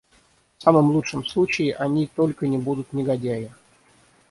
В 0.57 0.63
самом 0.63 0.89
лучшем 0.89 1.23
случае 1.23 1.75
они 1.75 2.07
только 2.07 2.47
не 2.47 2.57
будут 2.57 2.91
негодяи. 2.91 3.51